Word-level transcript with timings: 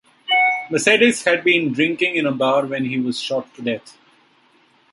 Mercedes 0.71 1.25
had 1.25 1.43
been 1.43 1.73
drinking 1.73 2.15
in 2.15 2.25
a 2.25 2.31
bar 2.31 2.65
when 2.65 2.85
he 2.85 2.97
was 2.99 3.19
shot 3.21 3.53
to 3.53 3.61
death. 3.61 3.95